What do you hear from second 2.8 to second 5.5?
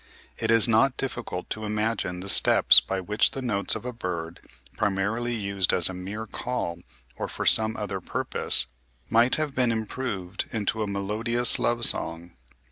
which the notes of a bird, primarily